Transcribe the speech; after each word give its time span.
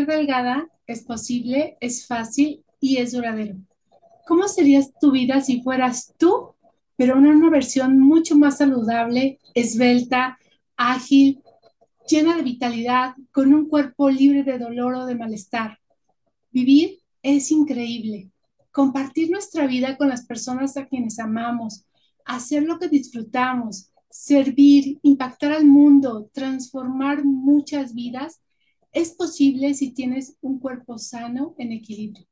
Delgada 0.00 0.68
es 0.86 1.04
posible, 1.04 1.76
es 1.80 2.06
fácil 2.06 2.64
y 2.80 2.96
es 2.96 3.12
duradero. 3.12 3.56
¿Cómo 4.26 4.48
sería 4.48 4.80
tu 5.00 5.10
vida 5.10 5.40
si 5.40 5.62
fueras 5.62 6.14
tú, 6.16 6.54
pero 6.96 7.18
en 7.18 7.26
una 7.26 7.50
versión 7.50 7.98
mucho 7.98 8.36
más 8.36 8.58
saludable, 8.58 9.38
esbelta, 9.54 10.38
ágil, 10.76 11.40
llena 12.08 12.36
de 12.36 12.42
vitalidad, 12.42 13.14
con 13.30 13.52
un 13.54 13.68
cuerpo 13.68 14.10
libre 14.10 14.42
de 14.42 14.58
dolor 14.58 14.94
o 14.94 15.06
de 15.06 15.14
malestar? 15.14 15.78
Vivir 16.50 17.00
es 17.22 17.50
increíble. 17.50 18.30
Compartir 18.70 19.30
nuestra 19.30 19.66
vida 19.66 19.96
con 19.96 20.08
las 20.08 20.24
personas 20.24 20.76
a 20.76 20.86
quienes 20.86 21.18
amamos, 21.18 21.84
hacer 22.24 22.62
lo 22.62 22.78
que 22.78 22.88
disfrutamos, 22.88 23.90
servir, 24.08 24.98
impactar 25.02 25.52
al 25.52 25.66
mundo, 25.66 26.30
transformar 26.32 27.24
muchas 27.24 27.94
vidas, 27.94 28.40
es 28.92 29.12
posible 29.12 29.74
si 29.74 29.92
tienes 29.92 30.36
un 30.40 30.58
cuerpo 30.58 30.98
sano 30.98 31.54
en 31.58 31.72
equilibrio. 31.72 32.26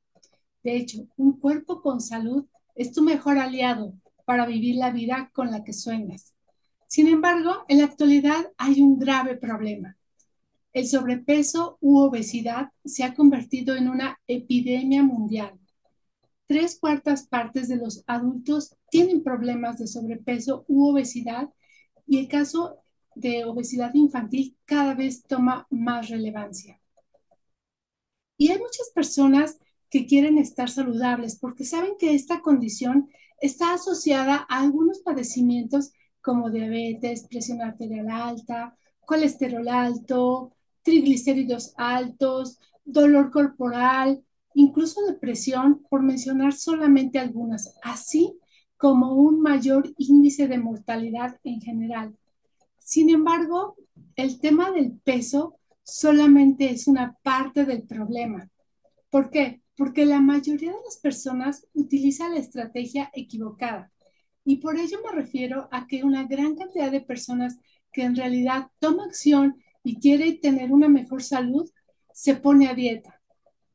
De 0.62 0.76
hecho, 0.76 1.06
un 1.16 1.38
cuerpo 1.38 1.80
con 1.80 2.00
salud 2.00 2.46
es 2.74 2.92
tu 2.92 3.02
mejor 3.02 3.38
aliado 3.38 3.94
para 4.26 4.46
vivir 4.46 4.76
la 4.76 4.90
vida 4.90 5.30
con 5.32 5.50
la 5.50 5.64
que 5.64 5.72
sueñas. 5.72 6.34
Sin 6.86 7.08
embargo, 7.08 7.64
en 7.68 7.78
la 7.78 7.84
actualidad 7.84 8.52
hay 8.58 8.80
un 8.80 8.98
grave 8.98 9.36
problema. 9.36 9.96
El 10.72 10.86
sobrepeso 10.86 11.78
u 11.80 11.98
obesidad 11.98 12.70
se 12.84 13.04
ha 13.04 13.14
convertido 13.14 13.74
en 13.74 13.88
una 13.88 14.20
epidemia 14.26 15.02
mundial. 15.02 15.58
Tres 16.46 16.78
cuartas 16.78 17.26
partes 17.26 17.68
de 17.68 17.76
los 17.76 18.04
adultos 18.06 18.76
tienen 18.90 19.22
problemas 19.22 19.78
de 19.78 19.86
sobrepeso 19.86 20.64
u 20.68 20.88
obesidad 20.88 21.48
y 22.06 22.18
el 22.18 22.28
caso 22.28 22.82
de 23.20 23.44
obesidad 23.44 23.92
infantil 23.94 24.56
cada 24.64 24.94
vez 24.94 25.22
toma 25.24 25.66
más 25.70 26.08
relevancia. 26.08 26.80
Y 28.36 28.50
hay 28.50 28.58
muchas 28.58 28.90
personas 28.94 29.58
que 29.90 30.06
quieren 30.06 30.38
estar 30.38 30.70
saludables 30.70 31.38
porque 31.38 31.64
saben 31.64 31.92
que 31.98 32.14
esta 32.14 32.40
condición 32.40 33.10
está 33.40 33.74
asociada 33.74 34.46
a 34.48 34.60
algunos 34.60 35.00
padecimientos 35.00 35.92
como 36.22 36.50
diabetes, 36.50 37.26
presión 37.28 37.62
arterial 37.62 38.08
alta, 38.10 38.76
colesterol 39.04 39.68
alto, 39.68 40.52
triglicéridos 40.82 41.74
altos, 41.76 42.58
dolor 42.84 43.30
corporal, 43.30 44.22
incluso 44.54 45.04
depresión, 45.06 45.82
por 45.88 46.02
mencionar 46.02 46.52
solamente 46.52 47.18
algunas, 47.18 47.74
así 47.82 48.38
como 48.76 49.14
un 49.14 49.40
mayor 49.40 49.92
índice 49.98 50.48
de 50.48 50.58
mortalidad 50.58 51.38
en 51.44 51.60
general. 51.60 52.16
Sin 52.90 53.08
embargo, 53.08 53.76
el 54.16 54.40
tema 54.40 54.72
del 54.72 54.98
peso 54.98 55.60
solamente 55.84 56.70
es 56.70 56.88
una 56.88 57.16
parte 57.22 57.64
del 57.64 57.84
problema. 57.84 58.50
¿Por 59.10 59.30
qué? 59.30 59.62
Porque 59.76 60.04
la 60.04 60.20
mayoría 60.20 60.72
de 60.72 60.82
las 60.84 60.96
personas 60.96 61.68
utiliza 61.72 62.28
la 62.28 62.40
estrategia 62.40 63.08
equivocada. 63.14 63.92
Y 64.44 64.56
por 64.56 64.76
ello 64.76 64.98
me 65.04 65.12
refiero 65.12 65.68
a 65.70 65.86
que 65.86 66.02
una 66.02 66.24
gran 66.24 66.56
cantidad 66.56 66.90
de 66.90 67.00
personas 67.00 67.58
que 67.92 68.02
en 68.02 68.16
realidad 68.16 68.72
toma 68.80 69.04
acción 69.04 69.62
y 69.84 70.00
quiere 70.00 70.32
tener 70.32 70.72
una 70.72 70.88
mejor 70.88 71.22
salud, 71.22 71.70
se 72.12 72.34
pone 72.34 72.66
a 72.66 72.74
dieta. 72.74 73.22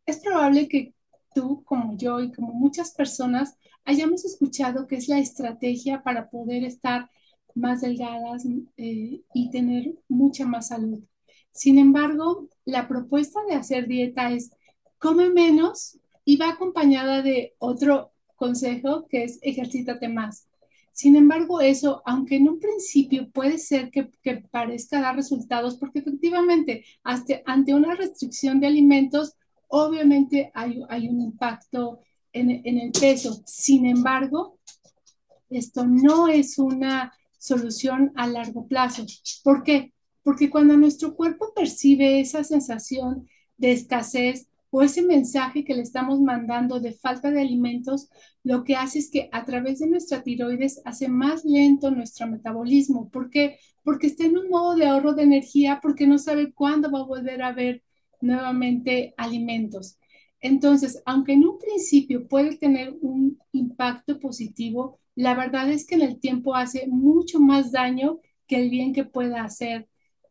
Es 0.06 0.18
probable 0.18 0.68
que 0.68 0.94
tú, 1.34 1.64
como 1.64 1.96
yo 1.96 2.20
y 2.20 2.34
como 2.34 2.52
muchas 2.52 2.92
personas, 2.92 3.56
hayamos 3.86 4.26
escuchado 4.26 4.88
que 4.88 4.98
es 4.98 5.08
la 5.08 5.20
estrategia 5.20 6.04
para 6.04 6.30
poder 6.30 6.66
estar 6.66 7.10
más 7.56 7.82
delgadas 7.82 8.46
eh, 8.78 9.22
y 9.34 9.50
tener 9.50 9.96
mucha 10.08 10.46
más 10.46 10.68
salud. 10.68 11.02
Sin 11.52 11.80
embargo, 11.80 12.50
la 12.66 12.88
propuesta 12.88 13.40
de 13.48 13.56
hacer 13.56 13.88
dieta 13.88 14.32
es 14.32 14.52
come 15.00 15.30
menos 15.30 15.98
y 16.26 16.38
va 16.38 16.50
acompañada 16.50 17.22
de 17.22 17.56
otro 17.60 18.12
consejo 18.36 19.08
que 19.08 19.24
es 19.24 19.40
ejercítate 19.42 20.10
más. 20.10 20.48
Sin 20.92 21.16
embargo, 21.16 21.60
eso, 21.62 22.02
aunque 22.06 22.38
en 22.38 22.48
un 22.48 22.60
principio 22.60 23.30
puede 23.32 23.58
ser 23.58 23.90
que, 23.92 24.10
parezca 24.52 25.02
dar 25.02 25.16
resultados, 25.16 25.78
porque 25.78 26.00
efectivamente 26.00 26.86
hasta, 27.04 27.42
ante 27.46 27.74
una 27.74 27.96
restricción 27.96 28.60
de 28.60 28.68
alimentos, 28.68 29.36
obviamente 29.68 30.52
hay, 30.54 31.08
un 31.10 31.22
impacto 31.22 32.00
en, 32.32 32.50
en 32.50 32.78
el 32.80 32.92
peso. 32.92 33.42
Sin 33.46 33.86
embargo, 33.86 34.58
esto 35.50 35.86
no 35.86 36.30
es 36.30 36.58
una 36.58 37.12
solución 37.46 38.12
a 38.16 38.28
largo 38.28 38.68
plazo. 38.68 39.06
¿Por 39.44 39.64
qué? 39.64 39.94
Porque 40.24 40.50
cuando 40.50 40.76
nuestro 40.76 41.16
cuerpo 41.16 41.54
percibe 41.56 42.20
esa 42.20 42.44
sensación 42.44 43.28
de 43.58 43.72
escasez, 43.72 44.48
o 44.72 44.82
ese 44.82 45.02
mensaje 45.04 45.64
que 45.64 45.74
le 45.74 45.84
estamos 45.84 46.20
mandando 46.20 46.82
de 46.82 46.92
falta 46.92 47.32
de 47.32 47.40
alimentos, 47.40 48.10
lo 48.44 48.66
que 48.66 48.76
hace 48.76 49.00
es 49.00 49.10
que 49.10 49.30
a 49.32 49.46
través 49.46 49.80
de 49.80 49.88
nuestra 49.88 50.22
tiroides 50.22 50.82
hace 50.84 51.08
más 51.08 51.46
lento 51.46 51.92
nuestro 51.92 52.28
metabolismo. 52.28 53.10
¿Por 53.10 53.30
qué? 53.30 53.58
Porque 53.84 54.08
está 54.08 54.26
en 54.26 54.38
un 54.38 54.50
modo 54.50 54.76
de 54.76 54.86
ahorro 54.86 55.14
de 55.14 55.24
energía, 55.24 55.80
porque 55.82 56.08
no 56.08 56.18
sabe 56.18 56.52
cuándo 56.52 56.92
va 56.92 57.00
a 57.00 57.06
volver 57.06 57.42
a 57.42 57.48
haber 57.48 57.84
nuevamente 58.20 59.14
alimentos. 59.16 59.98
Entonces, 60.42 61.02
aunque 61.06 61.32
en 61.32 61.46
un 61.46 61.58
principio 61.58 62.28
puede 62.28 62.58
tener 62.58 62.98
un 63.00 63.40
impacto 63.54 64.20
positivo, 64.20 65.00
la 65.16 65.36
verdad 65.36 65.70
es 65.70 65.86
que 65.88 65.96
en 65.96 66.02
el 66.02 66.20
tiempo 66.20 66.56
hace 66.56 66.88
mucho 66.88 67.40
más 67.40 67.72
daño 67.72 68.20
que 68.48 68.58
el 68.58 68.70
bien 68.70 68.94
que 68.94 69.06
pueda 69.06 69.44
hacer 69.44 69.88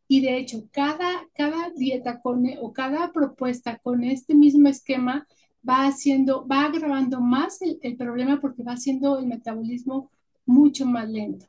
y 0.07 0.21
de 0.21 0.37
hecho, 0.37 0.69
cada, 0.71 1.29
cada 1.35 1.71
dieta 1.71 2.21
con, 2.21 2.45
o 2.61 2.73
cada 2.73 3.13
propuesta 3.13 3.79
con 3.79 4.05
este 4.05 4.35
mismo 4.35 4.69
esquema 4.69 5.27
va 5.69 5.87
haciendo, 5.87 6.47
va 6.47 6.67
agravando 6.67 7.21
más 7.21 7.63
el, 7.63 7.79
el 7.83 7.97
problema 7.97 8.41
porque 8.41 8.63
va 8.63 8.73
haciendo 8.73 9.19
el 9.19 9.27
metabolismo 9.27 10.11
mucho 10.45 10.85
más 10.87 11.09
lento. 11.09 11.47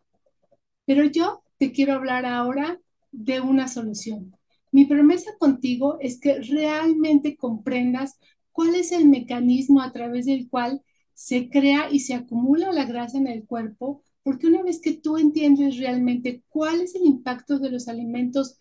Pero 0.85 1.03
yo 1.05 1.43
te 1.57 1.71
quiero 1.71 1.93
hablar 1.93 2.25
ahora 2.25 2.79
de 3.11 3.41
una 3.41 3.67
solución. 3.67 4.35
Mi 4.71 4.85
promesa 4.85 5.31
contigo 5.37 5.97
es 5.99 6.19
que 6.19 6.39
realmente 6.41 7.35
comprendas 7.35 8.17
cuál 8.51 8.75
es 8.75 8.91
el 8.91 9.07
mecanismo 9.07 9.81
a 9.81 9.91
través 9.91 10.25
del 10.25 10.49
cual 10.49 10.81
se 11.15 11.49
crea 11.49 11.89
y 11.91 12.01
se 12.01 12.13
acumula 12.13 12.71
la 12.71 12.85
grasa 12.85 13.17
en 13.17 13.27
el 13.27 13.45
cuerpo 13.45 14.03
porque 14.21 14.47
una 14.47 14.63
vez 14.63 14.81
que 14.81 14.93
tú 14.93 15.17
entiendes 15.17 15.77
realmente 15.77 16.43
cuál 16.49 16.81
es 16.81 16.95
el 16.95 17.05
impacto 17.05 17.59
de 17.59 17.71
los 17.71 17.87
alimentos 17.87 18.57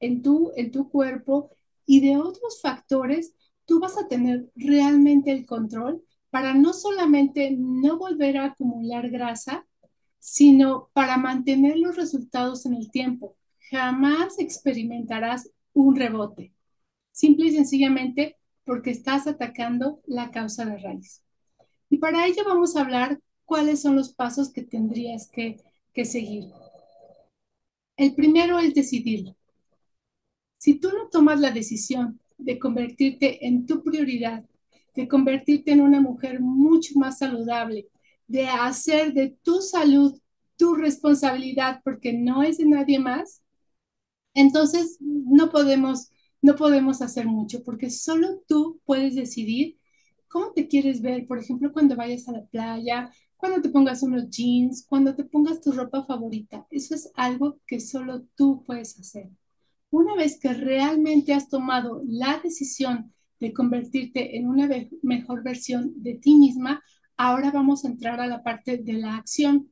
en 0.00 0.22
tu, 0.22 0.52
en 0.56 0.70
tu 0.70 0.90
cuerpo 0.90 1.50
y 1.86 2.00
de 2.00 2.16
otros 2.16 2.60
factores, 2.60 3.34
tú 3.64 3.80
vas 3.80 3.96
a 3.96 4.08
tener 4.08 4.50
realmente 4.56 5.30
el 5.30 5.46
control 5.46 6.02
para 6.30 6.52
no 6.52 6.72
solamente 6.72 7.54
no 7.56 7.96
volver 7.96 8.36
a 8.38 8.46
acumular 8.46 9.08
grasa, 9.08 9.66
sino 10.18 10.90
para 10.92 11.16
mantener 11.16 11.78
los 11.78 11.96
resultados 11.96 12.66
en 12.66 12.74
el 12.74 12.90
tiempo. 12.90 13.36
Jamás 13.70 14.38
experimentarás 14.38 15.50
un 15.72 15.94
rebote, 15.94 16.52
simple 17.12 17.46
y 17.46 17.52
sencillamente 17.52 18.36
porque 18.64 18.90
estás 18.90 19.26
atacando 19.28 20.00
la 20.06 20.32
causa 20.32 20.64
de 20.64 20.76
raíz. 20.78 21.24
Y 21.94 21.98
para 21.98 22.26
ello 22.26 22.42
vamos 22.44 22.74
a 22.74 22.80
hablar 22.80 23.20
cuáles 23.44 23.82
son 23.82 23.94
los 23.94 24.12
pasos 24.12 24.52
que 24.52 24.62
tendrías 24.62 25.30
que, 25.30 25.62
seguir. 26.04 26.50
El 27.96 28.16
primero 28.16 28.58
es 28.58 28.74
decidirlo. 28.74 29.36
Si 30.58 30.80
tú 30.80 30.88
no 30.88 31.08
tomas 31.08 31.38
la 31.38 31.52
decisión 31.52 32.18
de 32.36 32.58
convertirte 32.58 33.46
en 33.46 33.64
tu 33.64 33.84
prioridad, 33.84 34.44
de 34.96 35.06
convertirte 35.06 35.70
en 35.70 35.82
una 35.82 36.00
mujer 36.00 36.40
mucho 36.40 36.98
más 36.98 37.18
saludable, 37.18 37.86
de 38.26 38.48
hacer 38.48 39.12
de 39.12 39.36
tu 39.44 39.62
salud 39.62 40.20
tu 40.56 40.74
responsabilidad 40.74 41.80
porque 41.84 42.12
no 42.12 42.42
es 42.42 42.58
de 42.58 42.66
nadie 42.66 42.98
más, 42.98 43.40
entonces 44.34 44.96
no 44.98 45.48
podemos 45.48 46.10
no 46.42 46.56
podemos 46.56 47.02
hacer 47.02 47.26
mucho 47.26 47.62
porque 47.62 47.88
solo 47.88 48.42
tú 48.48 48.80
puedes 48.84 49.14
decidir 49.14 49.78
cómo 50.34 50.50
te 50.50 50.66
quieres 50.66 51.00
ver, 51.00 51.28
por 51.28 51.38
ejemplo, 51.38 51.72
cuando 51.72 51.94
vayas 51.94 52.26
a 52.28 52.32
la 52.32 52.44
playa, 52.46 53.08
cuando 53.36 53.62
te 53.62 53.68
pongas 53.68 54.02
unos 54.02 54.28
jeans, 54.30 54.84
cuando 54.84 55.14
te 55.14 55.22
pongas 55.22 55.60
tu 55.60 55.70
ropa 55.70 56.04
favorita. 56.04 56.66
Eso 56.72 56.96
es 56.96 57.08
algo 57.14 57.60
que 57.68 57.78
solo 57.78 58.24
tú 58.34 58.64
puedes 58.66 58.98
hacer. 58.98 59.30
Una 59.90 60.16
vez 60.16 60.40
que 60.40 60.52
realmente 60.52 61.32
has 61.32 61.48
tomado 61.48 62.02
la 62.04 62.40
decisión 62.42 63.14
de 63.38 63.52
convertirte 63.52 64.36
en 64.36 64.48
una 64.48 64.68
mejor 65.02 65.44
versión 65.44 65.92
de 66.02 66.14
ti 66.14 66.34
misma, 66.34 66.82
ahora 67.16 67.52
vamos 67.52 67.84
a 67.84 67.88
entrar 67.88 68.20
a 68.20 68.26
la 68.26 68.42
parte 68.42 68.78
de 68.78 68.94
la 68.94 69.16
acción. 69.16 69.70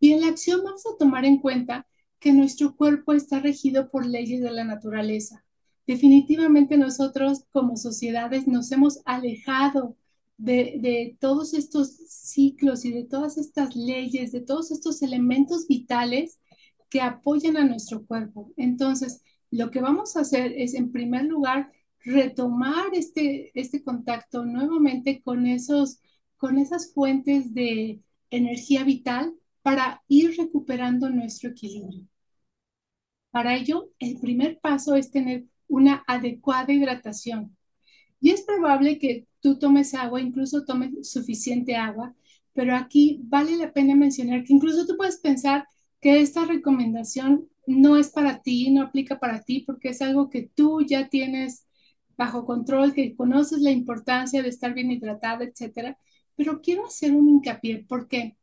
Y 0.00 0.10
en 0.12 0.22
la 0.22 0.26
acción 0.26 0.62
vamos 0.64 0.82
a 0.86 0.98
tomar 0.98 1.24
en 1.24 1.38
cuenta 1.38 1.86
que 2.18 2.32
nuestro 2.32 2.74
cuerpo 2.74 3.12
está 3.12 3.38
regido 3.38 3.92
por 3.92 4.04
leyes 4.04 4.40
de 4.40 4.50
la 4.50 4.64
naturaleza. 4.64 5.44
Definitivamente 5.86 6.76
nosotros 6.76 7.44
como 7.52 7.76
sociedades 7.76 8.48
nos 8.48 8.72
hemos 8.72 9.02
alejado 9.04 9.96
de, 10.40 11.16
todos 11.20 11.54
estos 11.54 11.96
ciclos 12.08 12.84
y 12.84 12.92
de 12.92 13.04
todas 13.04 13.36
estas 13.38 13.76
leyes, 13.76 14.32
de 14.32 14.40
todos 14.40 14.70
estos 14.70 15.02
elementos 15.02 15.66
vitales 15.68 16.40
que 16.88 17.00
apoyan 17.00 17.56
a 17.56 17.64
nuestro 17.64 18.04
cuerpo. 18.06 18.52
Entonces, 18.56 19.22
lo 19.50 19.70
que 19.70 19.80
vamos 19.80 20.16
a 20.16 20.20
hacer 20.20 20.52
es, 20.56 20.74
en 20.74 20.92
primer 20.92 21.24
lugar, 21.24 21.70
retomar 22.02 22.86
este, 22.94 23.50
este 23.58 23.82
contacto 23.82 24.44
nuevamente 24.44 25.20
con, 25.22 25.46
esos, 25.46 26.00
con 26.38 26.58
esas 26.58 26.92
fuentes 26.94 27.52
de 27.52 28.00
energía 28.30 28.84
vital 28.84 29.34
para 29.62 30.02
ir 30.08 30.36
recuperando 30.38 31.10
nuestro 31.10 31.50
equilibrio. 31.50 32.06
Para 33.30 33.56
ello, 33.56 33.90
el 33.98 34.18
primer 34.18 34.58
paso 34.60 34.94
es 34.96 35.10
tener 35.10 35.44
una 35.68 36.02
adecuada 36.06 36.72
hidratación. 36.72 37.56
Y 38.20 38.30
es 38.30 38.42
probable 38.42 38.98
que 38.98 39.26
tú 39.40 39.58
tomes 39.58 39.94
agua, 39.94 40.20
incluso 40.20 40.64
tomes 40.64 41.10
suficiente 41.10 41.76
agua, 41.76 42.14
pero 42.52 42.76
aquí 42.76 43.20
vale 43.24 43.56
la 43.56 43.72
pena 43.72 43.94
mencionar 43.96 44.44
que 44.44 44.52
incluso 44.52 44.86
tú 44.86 44.96
puedes 44.96 45.18
pensar 45.18 45.66
que 46.00 46.20
esta 46.20 46.44
recomendación 46.44 47.48
no 47.66 47.96
es 47.96 48.10
para 48.10 48.42
ti, 48.42 48.70
no 48.70 48.82
aplica 48.82 49.18
para 49.18 49.42
ti, 49.42 49.60
porque 49.66 49.90
es 49.90 50.02
algo 50.02 50.28
que 50.30 50.50
tú 50.54 50.82
ya 50.82 51.08
tienes 51.08 51.66
bajo 52.16 52.44
control, 52.44 52.92
que 52.94 53.14
conoces 53.16 53.60
la 53.60 53.70
importancia 53.70 54.42
de 54.42 54.48
estar 54.48 54.74
bien 54.74 54.90
hidratada, 54.90 55.44
etcétera. 55.44 55.96
Pero 56.36 56.60
quiero 56.60 56.86
hacer 56.86 57.12
un 57.12 57.28
hincapié, 57.28 57.84
¿por 57.84 58.08
qué? 58.08 58.36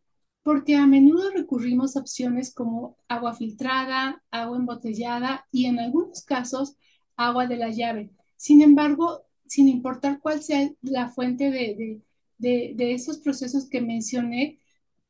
Porque 0.44 0.76
a 0.76 0.88
menudo 0.88 1.30
recurrimos 1.32 1.96
a 1.96 2.00
opciones 2.00 2.54
como 2.54 2.98
agua 3.08 3.34
filtrada, 3.36 4.24
agua 4.32 4.58
embotellada 4.58 5.46
y 5.52 5.66
en 5.66 5.80
algunos 5.80 6.24
casos 6.24 6.76
agua 7.18 7.48
de 7.48 7.58
la 7.58 7.70
llave. 7.70 8.12
Sin 8.38 8.62
embargo, 8.62 9.27
sin 9.48 9.68
importar 9.70 10.20
cuál 10.22 10.42
sea 10.44 10.70
la 10.82 11.10
fuente 11.10 11.52
de, 11.52 12.02
de, 12.38 12.74
de 12.76 12.94
esos 12.94 13.20
procesos 13.20 13.70
que 13.70 13.82
mencioné, 13.82 14.60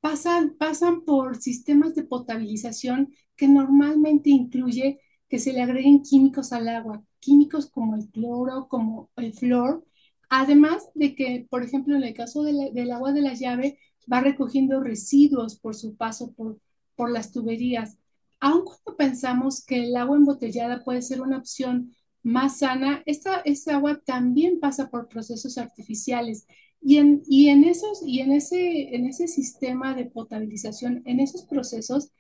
pasan, 0.02 0.56
pasan 0.58 1.02
por 1.06 1.38
sistemas 1.42 1.96
de 1.96 2.04
potabilización 2.04 3.14
que 3.36 3.48
normalmente 3.48 4.30
incluye 4.30 5.00
que 5.30 5.40
se 5.40 5.54
le 5.54 5.62
agreguen 5.62 6.02
químicos 6.04 6.54
al 6.54 6.70
agua, 6.70 7.04
químicos 7.20 7.68
como 7.70 7.96
el 7.96 8.08
cloro, 8.10 8.68
como 8.70 9.10
el 9.18 9.34
flor, 9.34 9.86
además 10.30 10.90
de 10.96 11.16
que, 11.16 11.48
por 11.50 11.64
ejemplo, 11.64 11.96
en 11.96 12.04
el 12.04 12.14
caso 12.14 12.44
del 12.44 12.92
agua 12.92 13.12
de 13.14 13.22
la 13.22 13.34
llave, 13.34 13.80
va 14.12 14.22
recogiendo 14.22 14.82
residuos 14.82 15.60
por 15.60 15.76
su 15.76 15.96
paso 15.96 16.32
por, 16.34 16.60
por 16.96 17.12
las 17.12 17.32
tuberías. 17.32 17.98
Aun 18.40 18.64
cuando 18.66 18.96
pensamos 18.98 19.66
que 19.66 19.86
el 19.86 19.96
agua 19.96 20.18
embotellada 20.18 20.84
puede 20.84 21.02
ser 21.02 21.22
una 21.22 21.38
opción 21.38 21.94
más 22.28 22.60
sana, 22.60 23.04
esta, 23.06 23.42
esta 23.46 23.76
agua 23.76 24.02
también 24.06 24.60
pasa 24.60 24.90
por 24.90 25.08
procesos 25.08 25.58
artificiales 25.58 26.46
y 26.82 26.98
en, 26.98 27.22
y 27.26 27.48
en, 27.48 27.64
esos, 27.64 28.04
y 28.06 28.20
en, 28.20 28.34
ese, 28.34 28.94
en 28.94 29.08
ese 29.08 29.28
sistema 29.28 29.96
de 29.96 30.06
potabilización, 30.06 31.02
en 31.06 31.22
esos 31.22 31.44
procesos, 31.44 32.12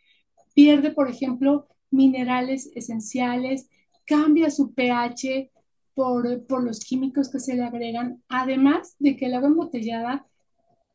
pierde, 0.54 0.92
por 0.92 1.09
ejemplo, 1.09 1.68
minerales 1.92 2.71
esenciales, 2.74 3.69
cambia 4.06 4.50
su 4.50 4.74
pH 4.74 5.51
por, 5.94 6.45
por 6.48 6.63
los 6.63 6.80
químicos 6.80 7.30
que 7.30 7.39
se 7.39 7.56
le 7.56 7.63
agregan, 7.63 8.24
además 8.30 8.95
de 9.00 9.18
que 9.18 9.25
el 9.25 9.33
agua 9.33 9.50
embotellada 9.50 10.25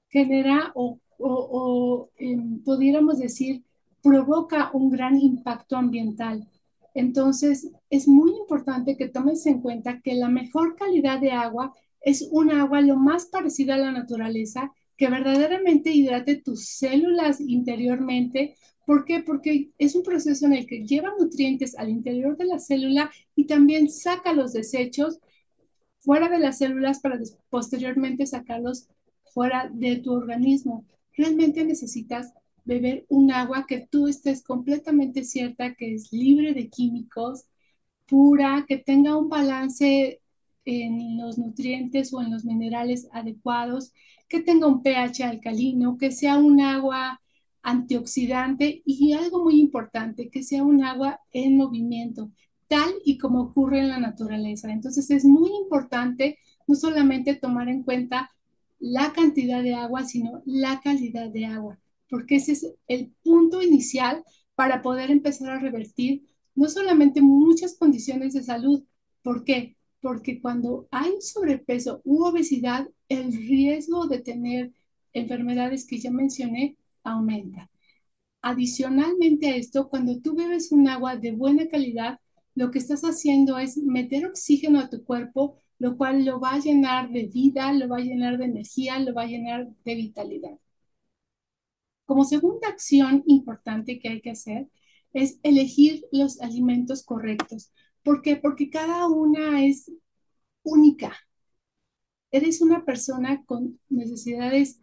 genera 0.09 0.73
o, 0.75 0.99
o, 1.19 2.09
eh, 2.17 2.39
pudiéramos 2.65 3.19
decir, 3.19 3.63
provoca 4.03 4.71
un 4.73 4.91
gran 4.91 5.21
impacto 5.21 5.77
ambiental. 5.77 6.49
Entonces, 6.95 7.71
es 7.91 8.09
muy 8.09 8.33
importante 8.33 8.97
que 8.97 9.09
tomes 9.09 9.47
en 9.47 9.61
cuenta 9.61 10.01
que 10.01 10.15
la 10.15 10.29
mejor 10.29 10.77
calidad 10.77 11.21
de 11.21 11.33
agua 11.33 11.73
es 12.01 12.29
un 12.31 12.51
agua 12.51 12.81
lo 12.81 12.97
más 12.97 13.27
parecida 13.27 13.75
a 13.75 13.79
la 13.79 13.93
naturaleza, 13.93 14.73
que 14.97 15.09
verdaderamente 15.09 15.91
hidrate 15.91 16.37
tus 16.37 16.67
células 16.67 17.41
interiormente. 17.41 18.57
¿Por 18.87 19.05
qué? 19.05 19.21
Porque 19.21 19.71
es 19.79 19.95
un 19.95 20.03
proceso 20.03 20.47
en 20.47 20.55
el 20.55 20.67
que 20.67 20.85
lleva 20.85 21.13
nutrientes 21.19 21.77
al 21.79 21.89
interior 21.89 22.37
de 22.37 22.47
la 22.47 22.59
célula 22.59 23.11
y 23.35 23.47
también 23.47 23.89
saca 23.89 24.33
los 24.33 24.53
desechos 24.53 25.19
fuera 26.01 26.29
de 26.29 26.39
las 26.39 26.59
células 26.59 27.01
para 27.01 27.19
posteriormente 27.49 28.27
sacarlos 28.27 28.89
fuera 29.33 29.71
de 29.73 29.97
tu 29.97 30.13
organismo. 30.13 30.85
Realmente 31.17 31.65
necesitas 31.65 32.33
beber 32.65 33.07
un 33.09 33.33
agua 33.33 33.67
que 33.67 33.87
tú 33.91 34.09
estés 34.09 34.43
completamente 34.43 35.25
cierta 35.25 35.75
que 35.75 35.95
es 35.95 36.13
libre 36.13 36.55
de 36.55 36.69
químicos, 36.69 37.45
pura, 38.07 38.65
que 38.69 38.79
tenga 38.79 39.17
un 39.17 39.29
balance 39.29 40.21
en 40.65 41.19
los 41.19 41.39
nutrientes 41.39 42.13
o 42.13 42.21
en 42.21 42.31
los 42.31 42.45
minerales 42.45 43.09
adecuados, 43.13 43.93
que 44.29 44.41
tenga 44.41 44.67
un 44.67 44.83
pH 44.83 45.25
alcalino, 45.25 45.99
que 45.99 46.13
sea 46.13 46.39
un 46.39 46.61
agua 46.61 47.21
antioxidante 47.63 48.83
y 48.85 49.13
algo 49.13 49.45
muy 49.45 49.61
importante, 49.61 50.31
que 50.31 50.43
sea 50.43 50.63
un 50.63 50.85
agua 50.85 51.21
en 51.33 51.57
movimiento, 51.57 52.31
tal 52.69 52.93
y 53.05 53.19
como 53.19 53.41
ocurre 53.43 53.81
en 53.81 53.89
la 53.89 53.99
naturaleza. 53.99 54.73
Entonces 54.73 55.11
es 55.11 55.25
muy 55.25 55.51
importante 55.63 56.39
no 56.67 56.75
solamente 56.75 57.35
tomar 57.35 57.69
en 57.69 57.83
cuenta 57.83 58.31
la 58.79 59.13
cantidad 59.13 59.63
de 59.63 59.75
agua, 59.75 60.05
sino 60.05 60.43
la 60.45 60.81
calidad 60.81 61.31
de 61.31 61.47
agua, 61.47 61.79
porque 62.13 62.37
ese 62.37 62.53
es 62.53 62.67
el 62.89 63.15
punto 63.25 63.63
inicial 63.63 64.23
para 64.55 64.83
poder 64.83 65.11
empezar 65.11 65.49
a 65.49 65.59
revertir 65.59 66.27
no 66.55 66.69
solamente 66.69 67.23
muchas 67.23 67.75
condiciones 67.79 68.35
de 68.35 68.43
salud. 68.43 68.85
¿Por 69.23 69.45
qué? 69.45 69.77
porque 70.03 70.41
cuando 70.41 70.89
hay 70.91 71.13
sobrepeso 71.23 72.03
u 72.05 72.25
obesidad, 72.25 72.87
el 73.09 73.33
riesgo 73.33 74.09
de 74.09 74.19
tener 74.19 74.73
enfermedades 75.15 75.87
que 75.87 75.99
ya 75.99 76.11
mencioné 76.11 76.77
aumenta. 77.05 77.71
Adicionalmente 78.43 79.49
a 79.49 79.57
esto, 79.57 79.89
cuando 79.89 80.21
tú 80.21 80.35
bebes 80.35 80.73
un 80.73 80.89
agua 80.89 81.17
de 81.17 81.33
buena 81.33 81.69
calidad, 81.69 82.19
lo 82.57 82.71
que 82.73 82.81
estás 82.81 83.03
haciendo 83.03 83.59
es 83.59 83.79
meter 83.79 84.27
oxígeno 84.27 84.81
a 84.81 84.91
tu 84.91 85.05
cuerpo, 85.05 85.57
lo 85.79 85.97
cual 85.97 86.25
lo 86.25 86.41
va 86.41 86.55
a 86.55 86.59
llenar 86.59 87.11
de 87.11 87.27
vida, 87.27 87.73
lo 87.73 87.89
va 87.89 87.99
a 87.99 88.01
llenar 88.01 88.39
de 88.39 88.47
energía, 88.47 88.99
lo 88.99 89.15
va 89.15 89.23
a 89.23 89.27
llenar 89.27 89.69
de 89.85 89.95
vitalidad. 89.95 90.59
Como 92.07 92.25
segunda 92.25 92.69
acción 92.69 93.23
importante 93.27 93.99
que 93.99 94.09
hay 94.09 94.21
que 94.21 94.31
hacer 94.31 94.69
es 95.13 95.39
elegir 95.43 96.05
los 96.13 96.41
alimentos 96.41 97.05
correctos. 97.05 97.73
¿Por 98.03 98.23
qué? 98.23 98.37
Porque 98.37 98.71
cada 98.71 99.07
una 99.09 99.65
es 99.65 99.91
única. 100.63 101.17
Eres 102.31 102.61
una 102.61 102.85
persona 102.85 103.45
con 103.45 103.79
necesidades 103.89 104.81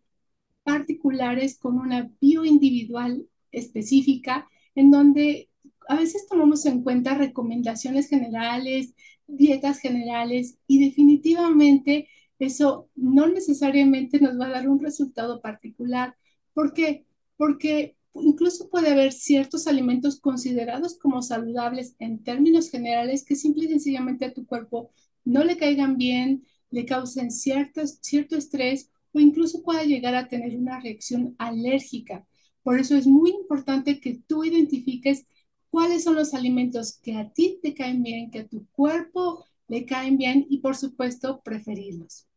particulares, 0.64 1.58
con 1.58 1.80
una 1.80 2.12
bioindividual 2.22 3.28
específica, 3.52 4.48
en 4.76 4.92
donde 4.92 5.50
a 5.88 5.96
veces 5.96 6.28
tomamos 6.28 6.66
en 6.66 6.84
cuenta 6.84 7.16
recomendaciones 7.16 8.08
generales, 8.08 8.94
dietas 9.28 9.80
generales 9.80 10.60
y 10.68 10.86
definitivamente 10.86 12.08
eso 12.38 12.90
no 12.96 13.28
necesariamente 13.28 14.20
nos 14.20 14.40
va 14.40 14.48
a 14.48 14.52
dar 14.52 14.70
un 14.70 14.80
resultado 14.80 15.42
particular. 15.42 16.16
¿Por 16.54 16.74
qué? 16.74 17.06
Porque 17.40 17.98
incluso 18.16 18.70
puede 18.70 18.92
haber 18.92 19.14
ciertos 19.14 19.66
alimentos 19.68 20.20
considerados 20.20 21.00
como 21.00 21.24
saludables 21.24 21.96
en 22.00 22.24
términos 22.24 22.70
generales 22.70 23.26
que 23.26 23.38
simple 23.38 23.66
y 23.66 23.70
sencillamente 23.70 24.26
a 24.26 24.34
tu 24.34 24.46
cuerpo 24.46 24.92
no 25.26 25.46
le 25.46 25.58
caigan 25.58 25.98
bien, 25.98 26.46
le 26.70 26.86
causen 26.86 27.32
cierto, 27.32 27.88
cierto 27.88 28.36
estrés 28.38 28.92
o 29.14 29.22
incluso 29.22 29.64
pueda 29.64 29.86
llegar 29.86 30.16
a 30.16 30.28
tener 30.28 30.58
una 30.58 30.82
reacción 30.82 31.36
alérgica. 31.40 32.28
Por 32.64 32.80
eso 32.80 32.96
es 32.98 33.08
muy 33.08 33.32
importante 33.32 34.02
que 34.02 34.22
tú 34.28 34.44
identifiques 34.44 35.26
cuáles 35.70 36.04
son 36.04 36.16
los 36.16 36.34
alimentos 36.34 37.00
que 37.02 37.16
a 37.16 37.32
ti 37.32 37.60
te 37.64 37.74
caen 37.74 38.04
bien, 38.04 38.32
que 38.32 38.40
a 38.42 38.48
tu 38.50 38.68
cuerpo 38.72 39.46
le 39.70 39.86
caen 39.86 40.18
bien 40.18 40.46
y 40.50 40.60
por 40.60 40.76
supuesto 40.76 41.42
preferirlos. 41.44 42.28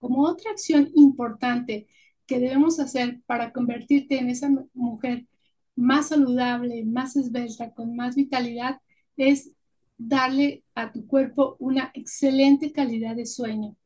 Como 0.00 0.24
otra 0.28 0.52
acción 0.52 0.90
importante 0.94 1.88
que 2.28 2.38
debemos 2.38 2.78
hacer 2.78 3.20
para 3.26 3.52
convertirte 3.52 4.18
en 4.18 4.28
esa 4.28 4.50
mujer 4.74 5.26
más 5.74 6.08
saludable, 6.08 6.84
más 6.84 7.16
esbelta, 7.16 7.72
con 7.72 7.96
más 7.96 8.16
vitalidad, 8.16 8.80
es 9.16 9.52
darle 9.96 10.62
a 10.74 10.92
tu 10.92 11.06
cuerpo 11.06 11.56
una 11.58 11.90
excelente 11.94 12.70
calidad 12.72 13.16
de 13.16 13.26
sueño. 13.26 13.76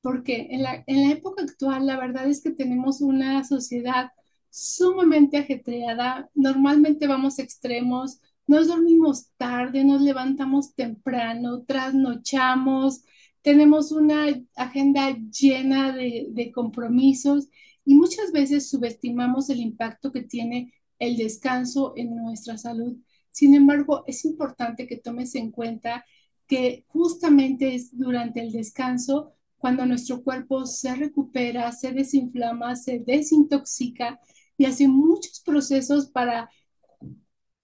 Porque 0.00 0.48
en 0.50 0.62
la, 0.62 0.82
en 0.86 1.08
la 1.08 1.14
época 1.14 1.42
actual, 1.42 1.86
la 1.86 1.98
verdad 1.98 2.26
es 2.26 2.42
que 2.42 2.50
tenemos 2.52 3.02
una 3.02 3.44
sociedad 3.44 4.10
sumamente 4.48 5.36
ajetreada. 5.36 6.30
Normalmente 6.34 7.06
vamos 7.06 7.38
extremos, 7.38 8.20
nos 8.46 8.68
dormimos 8.68 9.28
tarde, 9.36 9.84
nos 9.84 10.00
levantamos 10.00 10.74
temprano, 10.74 11.64
trasnochamos, 11.64 13.04
tenemos 13.42 13.92
una 13.92 14.26
agenda 14.56 15.16
llena 15.30 15.92
de, 15.92 16.28
de 16.30 16.50
compromisos 16.50 17.48
y 17.84 17.94
muchas 17.94 18.32
veces 18.32 18.68
subestimamos 18.68 19.50
el 19.50 19.60
impacto 19.60 20.12
que 20.12 20.22
tiene 20.22 20.72
el 20.98 21.16
descanso 21.16 21.94
en 21.96 22.14
nuestra 22.14 22.58
salud. 22.58 22.96
Sin 23.30 23.54
embargo, 23.54 24.04
es 24.06 24.24
importante 24.24 24.86
que 24.86 24.96
tomes 24.96 25.34
en 25.34 25.50
cuenta 25.50 26.04
que 26.46 26.84
justamente 26.88 27.74
es 27.74 27.96
durante 27.96 28.40
el 28.40 28.52
descanso 28.52 29.34
cuando 29.56 29.86
nuestro 29.86 30.22
cuerpo 30.22 30.66
se 30.66 30.94
recupera, 30.94 31.70
se 31.72 31.92
desinflama, 31.92 32.76
se 32.76 32.98
desintoxica 32.98 34.18
y 34.56 34.64
hace 34.64 34.88
muchos 34.88 35.40
procesos 35.40 36.10
para, 36.10 36.50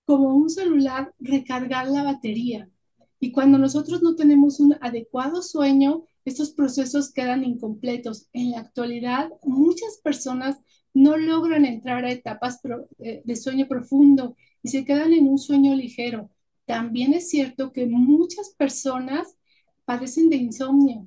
como 0.04 0.34
un 0.34 0.50
celular, 0.50 1.14
recargar 1.18 1.88
la 1.88 2.02
batería. 2.02 2.70
Y 3.18 3.32
cuando 3.32 3.58
nosotros 3.58 4.02
no 4.02 4.14
tenemos 4.14 4.60
un 4.60 4.76
adecuado 4.80 5.42
sueño, 5.42 6.04
estos 6.26 6.50
procesos 6.50 7.12
quedan 7.12 7.44
incompletos. 7.44 8.28
En 8.32 8.50
la 8.50 8.60
actualidad, 8.60 9.30
muchas 9.44 9.98
personas 10.02 10.58
no 10.92 11.16
logran 11.16 11.64
entrar 11.64 12.04
a 12.04 12.10
etapas 12.10 12.60
eh, 12.98 13.22
de 13.24 13.36
sueño 13.36 13.68
profundo 13.68 14.36
y 14.62 14.68
se 14.70 14.84
quedan 14.84 15.12
en 15.12 15.28
un 15.28 15.38
sueño 15.38 15.74
ligero. 15.74 16.30
También 16.66 17.14
es 17.14 17.30
cierto 17.30 17.72
que 17.72 17.86
muchas 17.86 18.50
personas 18.50 19.36
padecen 19.84 20.28
de 20.28 20.36
insomnio 20.36 21.06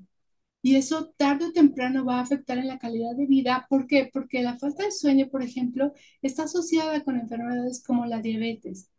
y 0.62 0.76
eso 0.76 1.14
tarde 1.18 1.46
o 1.48 1.54
temprano 1.54 2.06
va 2.06 2.20
a 2.20 2.22
afectar 2.22 2.58
en 2.58 2.68
la 2.68 2.80
calidad 2.80 3.16
de 3.16 3.26
vida. 3.26 3.66
¿Por 3.70 3.88
qué? 3.88 4.10
Porque 4.12 4.42
la 4.42 4.58
falta 4.58 4.84
de 4.84 4.92
sueño, 4.92 5.30
por 5.30 5.44
ejemplo, 5.44 5.94
está 6.22 6.44
asociada 6.44 7.04
con 7.04 7.18
enfermedades 7.20 7.84
como 7.84 8.06
la 8.06 8.22
diabetes. 8.22 8.90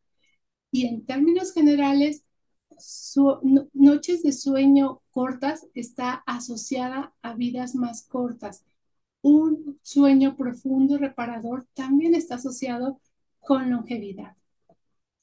Y 0.71 0.87
en 0.87 1.05
términos 1.07 1.53
generales, 1.53 2.25
noches 3.73 4.23
de 4.23 4.33
sueño 4.33 5.00
cortas 5.11 5.67
está 5.75 6.23
asociada 6.27 7.13
a 7.23 7.35
vidas 7.35 7.75
más 7.75 8.03
cortas. 8.03 8.65
Un 9.23 9.79
sueño 9.83 10.37
profundo 10.37 10.99
reparador 10.99 11.67
también 11.75 12.15
está 12.15 12.37
asociado 12.37 13.01
con 13.41 13.71
longevidad. 13.71 14.37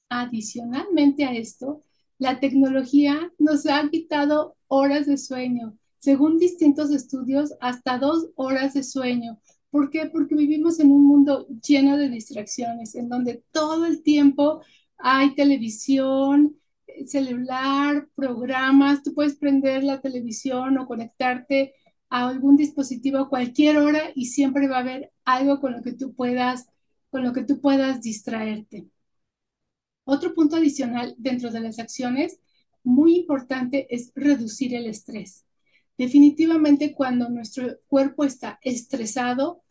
Adicionalmente 0.10 1.26
a 1.26 1.34
esto, 1.34 1.82
la 2.18 2.40
tecnología 2.40 3.32
nos 3.38 3.66
ha 3.68 3.90
quitado 3.90 4.56
horas 4.68 5.06
de 5.06 5.18
sueño, 5.18 5.78
según 5.98 6.38
distintos 6.38 6.92
estudios, 6.92 7.54
hasta 7.60 7.98
dos 7.98 8.30
horas 8.36 8.74
de 8.74 8.84
sueño. 8.84 9.40
¿Por 9.70 9.90
qué? 9.90 10.08
Porque 10.08 10.36
vivimos 10.36 10.80
en 10.80 10.92
un 10.92 11.06
mundo 11.06 11.48
lleno 11.66 11.98
de 11.98 12.10
distracciones, 12.10 12.96
en 12.96 13.10
donde 13.10 13.44
todo 13.52 13.86
el 13.86 14.02
tiempo 14.02 14.62
hay 14.98 15.36
televisión, 15.36 16.58
celular, 17.06 18.08
programas, 18.16 19.04
tú 19.04 19.14
puedes 19.14 19.36
prender 19.36 19.84
la 19.84 20.02
televisión 20.02 20.78
o 20.78 20.88
conectarte 20.88 21.74
a 22.10 22.28
algún 22.28 22.56
dispositivo 22.56 23.18
a 23.20 23.30
cualquier 23.30 23.78
hora 23.78 24.12
y 24.16 24.26
siempre 24.26 24.68
va 24.68 24.78
a 24.78 24.82
haber 24.82 25.12
algo 25.26 25.60
con 25.60 25.74
lo 25.74 25.82
que 25.82 25.94
tú 25.94 26.14
puedas, 26.14 26.68
con 27.10 27.24
lo 27.24 27.34
que 27.34 27.44
tú 27.44 27.60
puedas 27.62 28.02
distraerte. 28.02 28.88
Otro 30.06 30.34
punto 30.34 30.56
adicional 30.56 31.16
dentro 31.18 31.52
de 31.52 31.60
las 31.60 31.80
acciones 31.80 32.40
muy 32.84 33.18
importante 33.18 33.88
es 33.94 34.12
reducir 34.16 34.74
el 34.74 34.86
estrés. 34.88 35.46
Definitivamente 35.98 36.94
cuando 36.94 37.30
nuestro 37.30 37.78
cuerpo 37.88 38.24
está 38.24 38.60
estresado, 38.62 39.64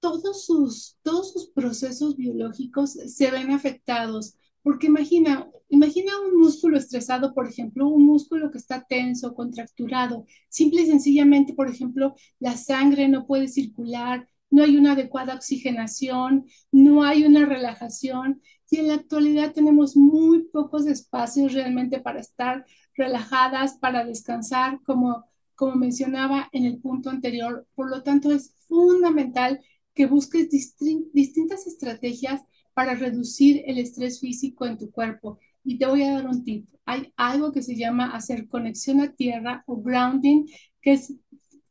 todos 0.00 0.44
sus, 0.44 0.98
todos 1.02 1.32
sus 1.32 1.48
procesos 1.48 2.16
biológicos 2.16 2.92
se 2.92 3.30
ven 3.30 3.50
afectados. 3.50 4.34
Porque 4.62 4.86
imagina, 4.86 5.50
imagina 5.74 6.12
un 6.20 6.38
músculo 6.38 6.78
estresado, 6.78 7.34
por 7.34 7.46
ejemplo, 7.48 7.86
un 7.88 8.06
músculo 8.06 8.50
que 8.50 8.58
está 8.58 8.84
tenso, 8.88 9.34
contracturado. 9.34 10.26
Simple 10.48 10.82
y 10.82 10.86
sencillamente, 10.86 11.54
por 11.54 11.68
ejemplo, 11.68 12.14
la 12.38 12.56
sangre 12.56 13.08
no 13.08 13.26
puede 13.26 13.48
circular, 13.48 14.28
no 14.50 14.62
hay 14.62 14.76
una 14.76 14.92
adecuada 14.92 15.34
oxigenación, 15.34 16.46
no 16.72 17.02
hay 17.04 17.24
una 17.24 17.44
relajación. 17.44 18.40
Y 18.70 18.78
en 18.78 18.88
la 18.88 18.94
actualidad 18.94 19.52
tenemos 19.52 19.96
muy 19.96 20.44
pocos 20.44 20.86
espacios 20.86 21.52
realmente 21.52 22.00
para 22.00 22.20
estar 22.20 22.64
relajadas, 22.96 23.78
para 23.78 24.04
descansar, 24.04 24.80
como, 24.84 25.24
como 25.54 25.74
mencionaba 25.76 26.48
en 26.52 26.64
el 26.64 26.78
punto 26.78 27.10
anterior. 27.10 27.66
Por 27.74 27.90
lo 27.90 28.02
tanto, 28.02 28.32
es 28.32 28.52
fundamental 28.68 29.60
que 29.94 30.06
busques 30.06 30.48
distintas 30.50 31.66
estrategias 31.66 32.42
para 32.74 32.94
reducir 32.94 33.62
el 33.66 33.78
estrés 33.78 34.20
físico 34.20 34.66
en 34.66 34.78
tu 34.78 34.90
cuerpo. 34.90 35.38
Y 35.64 35.78
te 35.78 35.86
voy 35.86 36.02
a 36.02 36.14
dar 36.14 36.28
un 36.28 36.44
tip. 36.44 36.68
Hay 36.84 37.12
algo 37.16 37.52
que 37.52 37.62
se 37.62 37.76
llama 37.76 38.14
hacer 38.14 38.48
conexión 38.48 39.00
a 39.00 39.12
tierra 39.12 39.64
o 39.66 39.80
grounding, 39.80 40.46
que 40.82 40.92
es 40.92 41.14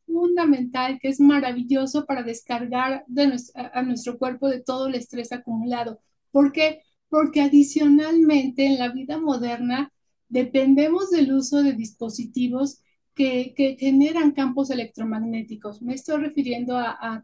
fundamental, 0.05 0.99
que 0.99 1.09
es 1.09 1.19
maravilloso 1.19 2.05
para 2.05 2.23
descargar 2.23 3.03
de 3.07 3.37
a 3.55 3.81
nuestro 3.83 4.17
cuerpo 4.17 4.49
de 4.49 4.61
todo 4.61 4.87
el 4.87 4.95
estrés 4.95 5.31
acumulado. 5.31 5.99
¿Por 6.31 6.51
qué? 6.51 6.81
Porque 7.09 7.41
adicionalmente 7.41 8.65
en 8.65 8.79
la 8.79 8.89
vida 8.89 9.19
moderna 9.19 9.91
dependemos 10.29 11.11
del 11.11 11.33
uso 11.33 11.61
de 11.61 11.73
dispositivos 11.73 12.83
que, 13.15 13.75
generan 13.79 14.31
campos 14.31 14.69
electromagnéticos. 14.71 15.81
Me 15.81 15.93
estoy 15.93 16.21
refiriendo 16.21 16.77
a, 16.77 17.23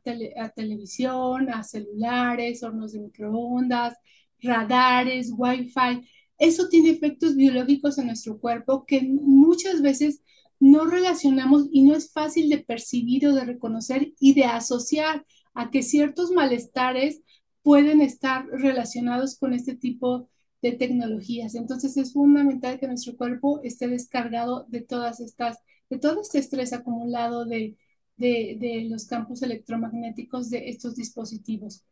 televisión, 0.56 1.50
a 1.50 1.64
celulares, 1.64 2.64
hornos 2.64 2.94
de 2.94 3.00
microondas, 3.00 3.96
radares, 4.42 5.32
wifi. 5.36 6.08
Eso 6.40 6.70
tiene 6.70 6.90
efectos 6.90 7.36
biológicos 7.36 7.98
en 7.98 8.08
nuestro 8.08 8.40
cuerpo 8.40 8.86
que 8.86 9.02
muchas 9.04 9.82
veces 9.82 10.22
no 10.60 10.86
relacionamos 10.86 11.68
y 11.72 11.84
no 11.84 11.96
es 11.96 12.12
fácil 12.12 12.50
de 12.50 12.60
percibir 12.60 13.28
o 13.28 13.34
de 13.34 13.46
reconocer 13.46 14.14
y 14.20 14.34
de 14.34 14.46
asociar 14.46 15.26
a 15.54 15.70
que 15.70 15.84
ciertos 15.84 16.32
malestares 16.32 17.22
pueden 17.62 18.02
estar 18.02 18.48
relacionados 18.48 19.38
con 19.38 19.54
este 19.54 19.76
tipo 19.76 20.30
de 20.62 20.74
tecnologías. 20.74 21.56
Entonces 21.56 21.98
es 21.98 22.14
fundamental 22.14 22.80
que 22.80 22.88
nuestro 22.88 23.16
cuerpo 23.18 23.62
esté 23.64 23.88
descargado 23.88 24.66
de 24.70 24.82
todas 24.82 25.20
estas 25.20 25.60
de 25.90 25.98
todo 25.98 26.22
este 26.22 26.40
estrés 26.40 26.72
acumulado 26.74 27.46
de, 27.46 27.76
de, 28.18 28.88
los 28.90 29.06
campos 29.06 29.42
electromagnéticos 29.42 30.50
de 30.50 30.70
estos 30.70 30.96
dispositivos. 30.96 31.84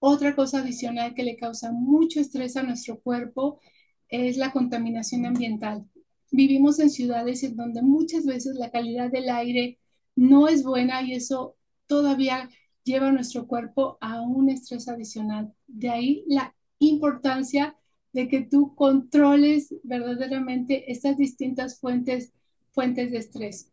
Otra 0.00 0.36
cosa 0.36 0.58
adicional 0.60 1.14
que 1.14 1.24
le 1.24 1.36
causa 1.36 1.72
mucho 1.72 2.20
estrés 2.20 2.56
a 2.56 2.62
nuestro 2.62 3.00
cuerpo 3.00 3.60
es 4.08 4.36
la 4.36 4.52
contaminación 4.52 5.26
ambiental. 5.26 5.86
Vivimos 6.30 6.78
en 6.78 6.90
ciudades 6.90 7.42
en 7.42 7.56
donde 7.56 7.82
muchas 7.82 8.24
veces 8.26 8.56
la 8.56 8.70
calidad 8.70 9.10
del 9.10 9.30
aire 9.30 9.78
no 10.16 10.48
es 10.48 10.62
buena 10.62 11.02
y 11.02 11.14
eso 11.14 11.56
todavía 11.86 12.50
lleva 12.84 13.08
a 13.08 13.12
nuestro 13.12 13.46
cuerpo 13.46 13.98
a 14.00 14.20
un 14.20 14.50
estrés 14.50 14.88
adicional. 14.88 15.54
De 15.66 15.90
ahí 15.90 16.24
la 16.26 16.54
importancia 16.78 17.76
de 18.12 18.28
que 18.28 18.40
tú 18.40 18.74
controles 18.74 19.74
verdaderamente 19.82 20.90
estas 20.90 21.16
distintas 21.16 21.78
fuentes 21.78 22.32
fuentes 22.72 23.10
de 23.10 23.18
estrés. 23.18 23.72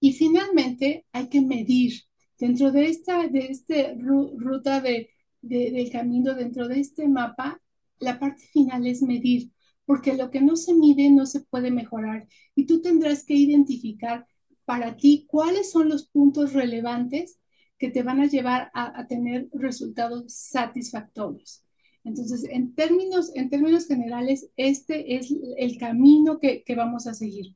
Y 0.00 0.12
finalmente 0.12 1.06
hay 1.12 1.28
que 1.28 1.40
medir 1.40 1.92
dentro 2.38 2.70
de 2.70 2.86
esta 2.86 3.26
de 3.26 3.46
este 3.46 3.94
ruta 3.96 4.80
de, 4.80 5.10
del 5.42 5.90
camino, 5.90 6.34
dentro 6.34 6.68
de 6.68 6.80
este 6.80 7.08
mapa, 7.08 7.60
la 8.00 8.18
parte 8.18 8.46
final 8.46 8.86
es 8.86 9.02
medir, 9.02 9.50
porque 9.84 10.14
lo 10.14 10.30
que 10.30 10.40
no 10.40 10.56
se 10.56 10.74
mide 10.74 11.10
no 11.10 11.26
se 11.26 11.40
puede 11.40 11.70
mejorar. 11.70 12.28
Y 12.54 12.66
tú 12.66 12.80
tendrás 12.82 13.24
que 13.24 13.34
identificar 13.34 14.26
para 14.64 14.96
ti 14.96 15.26
cuáles 15.28 15.70
son 15.70 15.88
los 15.88 16.08
puntos 16.08 16.52
relevantes 16.52 17.38
que 17.78 17.90
te 17.90 18.02
van 18.02 18.20
a 18.20 18.26
llevar 18.26 18.70
a, 18.74 19.06
tener 19.06 19.48
resultados 19.52 20.34
satisfactorios. 20.34 21.64
Entonces, 22.04 22.44
en 22.50 22.74
términos, 22.74 23.30
en 23.34 23.50
términos 23.50 23.86
generales, 23.86 24.50
este 24.56 25.16
es 25.16 25.32
el 25.56 25.78
camino 25.78 26.38
que, 26.38 26.64
vamos 26.76 27.06
a 27.06 27.14
seguir. 27.14 27.54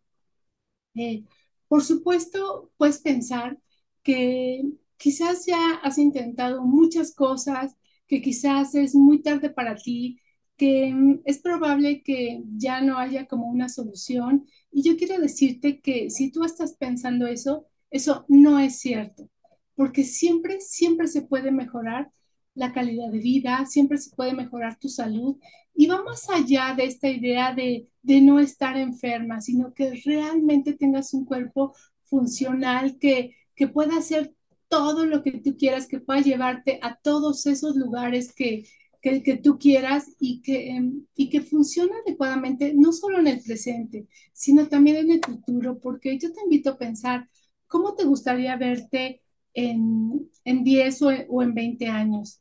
Eh, 0.95 1.25
por 1.69 1.83
supuesto, 1.83 2.71
puedes 2.77 2.99
pensar 3.01 3.59
que 4.03 4.63
quizás 4.97 5.47
ya 5.47 5.75
has 5.83 5.99
intentado 5.99 6.63
muchas 6.63 7.15
cosas, 7.15 7.77
que 8.07 8.23
quizás 8.23 8.75
es 8.75 8.95
muy 8.95 9.23
tarde 9.23 9.51
para 9.51 9.75
ti, 9.75 10.19
que 10.57 10.93
mm, 10.93 11.21
es 11.25 11.39
probable 11.41 12.03
que 12.03 12.43
ya 12.57 12.81
no 12.81 12.99
haya 12.99 13.27
como 13.27 13.49
una 13.49 13.69
solución. 13.69 14.47
Y 14.71 14.83
yo 14.83 14.97
quiero 14.97 15.21
decirte 15.21 15.81
que 15.81 16.11
si 16.11 16.31
tú 16.31 16.45
estás 16.45 16.75
pensando 16.77 17.27
eso, 17.27 17.67
eso 17.91 18.25
no 18.29 18.59
es 18.59 18.79
cierto, 18.79 19.29
porque 19.75 20.05
siempre, 20.05 20.61
siempre 20.61 21.09
se 21.09 21.23
puede 21.23 21.51
mejorar 21.53 22.11
la 22.55 22.73
calidad 22.73 23.11
de 23.11 23.19
vida, 23.19 23.65
siempre 23.67 23.99
se 23.99 24.15
puede 24.15 24.35
mejorar 24.35 24.79
tu 24.79 24.89
salud 24.89 25.37
y 25.75 25.87
va 25.87 26.03
más 26.03 26.29
allá 26.29 26.75
de 26.77 26.85
esta 26.85 27.09
idea 27.09 27.55
de, 27.55 27.89
de 28.03 28.21
no 28.21 28.39
estar 28.41 28.77
enferma, 28.77 29.41
sino 29.41 29.73
que 29.73 30.03
realmente 30.05 30.75
tengas 30.75 31.15
un 31.15 31.25
cuerpo 31.25 31.75
funcional 32.05 32.99
que, 32.99 33.35
que 33.55 33.69
pueda 33.69 33.97
hacer 33.97 34.35
todo 34.69 35.07
lo 35.07 35.23
que 35.23 35.33
tú 35.33 35.57
quieras, 35.57 35.87
que 35.87 36.01
pueda 36.01 36.21
llevarte 36.21 36.79
a 36.83 36.97
todos 36.97 37.47
esos 37.47 37.77
lugares 37.77 38.35
que, 38.35 38.65
que, 39.03 39.23
que 39.23 39.37
tú 39.37 39.59
quieras 39.59 40.07
y 40.19 40.43
que, 40.43 40.71
em, 40.71 41.07
y 41.17 41.29
que 41.31 41.43
funcione 41.43 41.93
adecuadamente, 42.07 42.75
no 42.75 42.93
solo 42.93 43.19
en 43.21 43.27
el 43.29 43.43
presente, 43.43 44.09
sino 44.33 44.69
también 44.69 44.97
en 44.99 45.13
el 45.13 45.21
futuro, 45.25 45.79
porque 45.81 46.19
yo 46.19 46.33
te 46.33 46.41
invito 46.43 46.71
a 46.71 46.79
pensar, 46.79 47.29
¿cómo 47.67 47.95
te 47.95 48.05
gustaría 48.05 48.57
verte 48.57 49.23
en, 49.55 50.31
en 50.45 50.65
10 50.65 51.03
o, 51.03 51.09
o 51.29 51.43
en 51.43 51.55
20 51.55 51.89
años? 51.89 52.41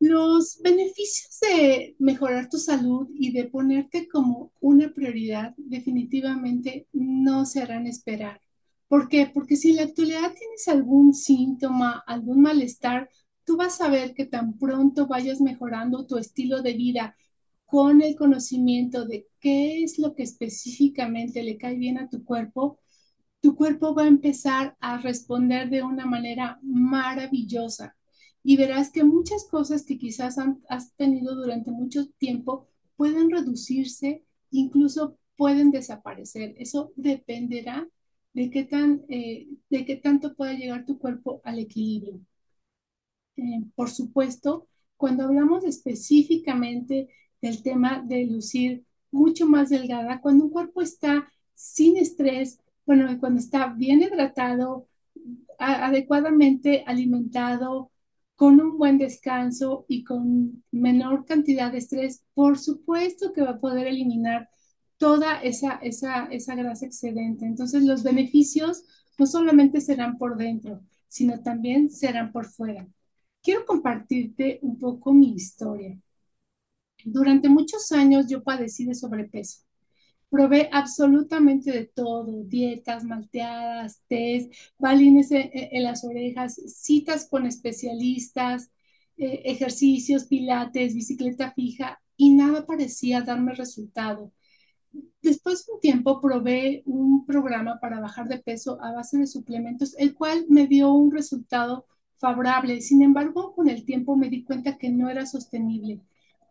Los 0.00 0.60
beneficios 0.62 1.38
de 1.40 1.96
mejorar 1.98 2.48
tu 2.48 2.58
salud 2.58 3.08
y 3.14 3.32
de 3.32 3.44
ponerte 3.44 4.08
como 4.08 4.52
una 4.60 4.92
prioridad 4.94 5.54
definitivamente 5.56 6.86
no 6.92 7.44
se 7.44 7.60
harán 7.62 7.86
esperar. 7.86 8.40
¿Por 8.86 9.08
qué? 9.08 9.30
Porque 9.32 9.56
si 9.56 9.70
en 9.70 9.76
la 9.76 9.82
actualidad 9.82 10.34
tienes 10.34 10.68
algún 10.68 11.14
síntoma, 11.14 12.02
algún 12.06 12.40
malestar, 12.42 13.10
tú 13.48 13.56
vas 13.56 13.80
a 13.80 13.88
ver 13.88 14.12
que 14.12 14.26
tan 14.26 14.58
pronto 14.58 15.06
vayas 15.06 15.40
mejorando 15.40 16.06
tu 16.06 16.18
estilo 16.18 16.60
de 16.60 16.74
vida 16.74 17.16
con 17.64 18.02
el 18.02 18.14
conocimiento 18.14 19.06
de 19.06 19.26
qué 19.40 19.82
es 19.82 19.98
lo 19.98 20.14
que 20.14 20.22
específicamente 20.22 21.42
le 21.42 21.56
cae 21.56 21.74
bien 21.76 21.96
a 21.96 22.10
tu 22.10 22.26
cuerpo, 22.26 22.78
tu 23.40 23.56
cuerpo 23.56 23.94
va 23.94 24.02
a 24.02 24.08
empezar 24.08 24.76
a 24.80 24.98
responder 24.98 25.70
de 25.70 25.82
una 25.82 26.04
manera 26.04 26.60
maravillosa 26.62 27.96
y 28.42 28.58
verás 28.58 28.90
que 28.90 29.02
muchas 29.02 29.46
cosas 29.50 29.82
que 29.86 29.96
quizás 29.96 30.36
has 30.68 30.94
tenido 30.96 31.34
durante 31.34 31.70
mucho 31.70 32.06
tiempo 32.18 32.68
pueden 32.96 33.30
reducirse, 33.30 34.26
incluso 34.50 35.16
pueden 35.38 35.70
desaparecer. 35.70 36.54
Eso 36.58 36.92
dependerá 36.96 37.88
de 38.34 38.50
qué, 38.50 38.64
tan, 38.64 39.06
eh, 39.08 39.48
de 39.70 39.86
qué 39.86 39.96
tanto 39.96 40.34
pueda 40.34 40.52
llegar 40.52 40.84
tu 40.84 40.98
cuerpo 40.98 41.40
al 41.44 41.60
equilibrio. 41.60 42.20
Eh, 43.38 43.62
por 43.76 43.88
supuesto, 43.88 44.66
cuando 44.96 45.24
hablamos 45.24 45.64
específicamente 45.64 47.08
del 47.40 47.62
tema 47.62 48.02
de 48.04 48.26
lucir 48.26 48.84
mucho 49.12 49.46
más 49.46 49.70
delgada, 49.70 50.20
cuando 50.20 50.44
un 50.44 50.50
cuerpo 50.50 50.82
está 50.82 51.30
sin 51.54 51.96
estrés, 51.96 52.58
bueno, 52.84 53.06
cuando 53.20 53.38
está 53.38 53.68
bien 53.68 54.02
hidratado, 54.02 54.88
adecuadamente 55.58 56.82
alimentado, 56.86 57.92
con 58.34 58.60
un 58.60 58.78
buen 58.78 58.98
descanso 58.98 59.84
y 59.88 60.04
con 60.04 60.64
menor 60.70 61.24
cantidad 61.24 61.72
de 61.72 61.78
estrés, 61.78 62.24
por 62.34 62.58
supuesto 62.58 63.32
que 63.32 63.42
va 63.42 63.50
a 63.50 63.60
poder 63.60 63.86
eliminar 63.88 64.48
toda 64.96 65.40
esa, 65.42 65.74
esa, 65.82 66.26
esa 66.26 66.54
grasa 66.54 66.86
excedente. 66.86 67.46
Entonces, 67.46 67.84
los 67.84 68.02
beneficios 68.02 68.84
no 69.18 69.26
solamente 69.26 69.80
serán 69.80 70.18
por 70.18 70.36
dentro, 70.36 70.82
sino 71.08 71.40
también 71.42 71.90
serán 71.90 72.32
por 72.32 72.46
fuera. 72.46 72.86
Quiero 73.42 73.64
compartirte 73.66 74.58
un 74.62 74.78
poco 74.78 75.12
mi 75.12 75.34
historia. 75.34 75.98
Durante 77.04 77.48
muchos 77.48 77.92
años 77.92 78.26
yo 78.28 78.42
padecí 78.42 78.84
de 78.84 78.94
sobrepeso. 78.94 79.62
Probé 80.30 80.68
absolutamente 80.72 81.72
de 81.72 81.86
todo, 81.86 82.44
dietas, 82.44 83.04
malteadas, 83.04 84.02
test, 84.08 84.52
balines 84.78 85.30
en, 85.30 85.82
las 85.82 86.04
orejas, 86.04 86.54
citas 86.66 87.26
con 87.30 87.46
especialistas, 87.46 88.70
eh, 89.16 89.42
ejercicios, 89.46 90.26
pilates, 90.26 90.94
bicicleta 90.94 91.52
fija, 91.52 92.00
y 92.16 92.34
nada 92.34 92.66
parecía 92.66 93.22
darme 93.22 93.54
resultado. 93.54 94.32
Después 95.22 95.64
de 95.66 95.72
un 95.72 95.80
tiempo 95.80 96.20
probé 96.20 96.82
un 96.84 97.24
programa 97.24 97.78
para 97.80 98.00
bajar 98.00 98.28
de 98.28 98.38
peso 98.38 98.78
a 98.82 98.92
base 98.92 99.18
de 99.18 99.26
suplementos, 99.26 99.94
el 99.98 100.14
cual 100.14 100.46
me 100.48 100.66
dio 100.66 100.92
un 100.92 101.10
resultado 101.10 101.86
favorable. 102.18 102.80
Sin 102.80 103.02
embargo, 103.02 103.54
con 103.54 103.68
el 103.68 103.84
tiempo 103.84 104.16
me 104.16 104.28
di 104.28 104.44
cuenta 104.44 104.76
que 104.78 104.90
no 104.90 105.08
era 105.08 105.26
sostenible 105.26 106.00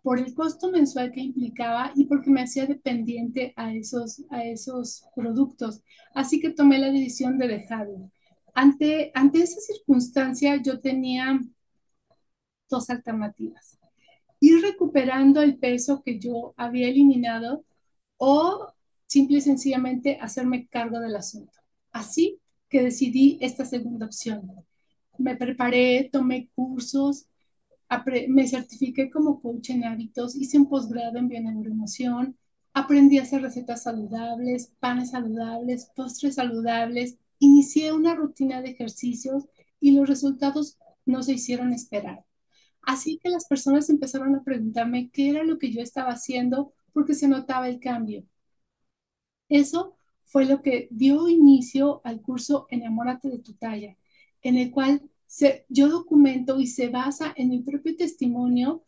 por 0.08 0.20
el 0.20 0.34
costo 0.34 0.72
mensual 0.72 1.12
que 1.12 1.20
implicaba 1.20 1.92
y 1.94 2.06
porque 2.06 2.30
me 2.30 2.42
hacía 2.42 2.66
dependiente 2.66 3.54
a 3.58 3.74
esos, 3.74 4.24
a 4.30 4.46
esos 4.46 5.04
productos. 5.16 5.82
Así 6.14 6.40
que 6.40 6.52
tomé 6.52 6.80
la 6.80 6.92
decisión 6.92 7.38
de 7.38 7.50
dejarlo. 7.50 8.10
Ante, 8.54 9.12
ante 9.14 9.40
esa 9.40 9.60
circunstancia 9.60 10.62
yo 10.62 10.80
tenía 10.80 11.40
dos 12.70 12.90
alternativas. 12.90 13.78
Ir 14.40 14.62
recuperando 14.62 15.42
el 15.42 15.58
peso 15.58 16.02
que 16.04 16.20
yo 16.20 16.54
había 16.56 16.88
eliminado 16.88 17.66
o 18.18 18.74
simple 19.08 19.40
y 19.40 19.42
sencillamente 19.42 20.18
hacerme 20.22 20.68
cargo 20.68 21.00
del 21.00 21.16
asunto. 21.16 21.60
Así 21.92 22.40
que 22.70 22.82
decidí 22.82 23.38
esta 23.42 23.66
segunda 23.66 24.06
opción. 24.06 24.66
Me 25.18 25.36
preparé, 25.36 26.10
tomé 26.12 26.50
cursos, 26.56 27.28
me 28.28 28.48
certifiqué 28.48 29.10
como 29.10 29.42
coach 29.42 29.70
en 29.72 29.86
hábitos, 29.86 30.36
hice 30.36 30.58
un 30.58 30.70
posgrado 30.70 31.18
en 31.18 31.28
bioneuroemoción, 31.30 32.38
aprendí 32.74 33.18
a 33.18 33.24
hacer 33.24 33.42
recetas 33.42 33.84
saludables, 33.84 34.74
panes 34.80 35.12
saludables, 35.12 35.92
postres 35.96 36.36
saludables, 36.36 37.18
inicié 37.40 37.94
una 37.94 38.16
rutina 38.16 38.62
de 38.62 38.72
ejercicios 38.72 39.46
y 39.80 39.92
los 39.92 40.08
resultados 40.08 40.78
no 41.06 41.24
se 41.24 41.34
hicieron 41.34 41.74
esperar. 41.74 42.26
Así 42.82 43.20
que 43.22 43.30
las 43.30 43.46
personas 43.48 43.90
empezaron 43.90 44.36
a 44.36 44.44
preguntarme 44.44 45.10
qué 45.12 45.30
era 45.30 45.44
lo 45.44 45.58
que 45.60 45.72
yo 45.72 45.82
estaba 45.82 46.12
haciendo 46.12 46.74
porque 46.94 47.14
se 47.14 47.28
notaba 47.28 47.70
el 47.70 47.80
cambio. 47.80 48.24
Eso 49.50 49.98
fue 50.24 50.46
lo 50.46 50.62
que 50.62 50.88
dio 50.92 51.28
inicio 51.30 52.02
al 52.04 52.22
curso 52.22 52.68
Enamórate 52.70 53.30
de 53.30 53.40
tu 53.40 53.54
talla, 53.54 53.96
en 54.48 54.58
el 54.58 54.72
cual 54.72 55.02
yo 55.68 55.90
documento 55.90 56.60
y 56.60 56.68
se 56.68 56.88
basa 56.88 57.34
en 57.36 57.50
mi 57.50 57.60
propio 57.62 57.96
testimonio 57.98 58.86